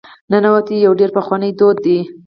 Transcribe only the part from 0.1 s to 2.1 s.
ننواتې یو ډېر پخوانی دود دی.